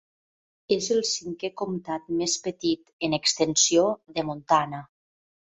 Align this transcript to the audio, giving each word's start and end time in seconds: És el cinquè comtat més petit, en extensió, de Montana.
És 0.75 0.85
el 0.95 1.03
cinquè 1.09 1.51
comtat 1.63 2.07
més 2.21 2.39
petit, 2.47 2.83
en 3.09 3.15
extensió, 3.19 3.85
de 4.19 4.27
Montana. 4.33 4.83